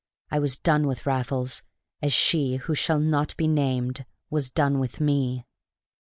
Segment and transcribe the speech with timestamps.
[0.31, 1.61] I was done with Raffles,
[2.01, 5.45] as she who shall not be named was done with me.